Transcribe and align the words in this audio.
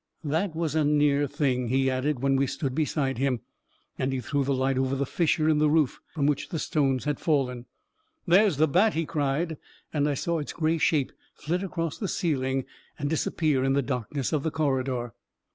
"That 0.39 0.55
was 0.55 0.73
a 0.73 0.83
near 0.83 1.27
thing," 1.27 1.67
he 1.67 1.87
added, 1.87 2.23
when 2.23 2.35
we 2.35 2.47
stood 2.47 2.73
beside 2.73 3.19
him, 3.19 3.41
and 3.99 4.11
he 4.11 4.19
threw 4.19 4.43
the 4.43 4.51
light 4.55 4.79
over 4.79 4.95
the 4.95 5.05
fissure 5.05 5.47
in 5.47 5.59
the 5.59 5.69
roof 5.69 5.99
from 6.11 6.25
which 6.25 6.49
the 6.49 6.57
stones 6.57 7.03
had 7.03 7.19
fallen." 7.19 7.67
There's 8.25 8.57
the 8.57 8.67
bat 8.67 8.93
I" 8.93 8.95
he 9.01 9.05
cried, 9.05 9.57
and 9.93 10.09
I 10.09 10.15
saw 10.15 10.39
its 10.39 10.53
gray 10.53 10.79
shape 10.79 11.11
flit 11.35 11.61
across 11.61 11.99
the 11.99 12.07
ceiling 12.07 12.65
and 12.97 13.11
disappear 13.11 13.63
in 13.63 13.73
the 13.73 13.83
darkness 13.83 14.33
of 14.33 14.41
the 14.41 14.49
corridor. 14.49 15.13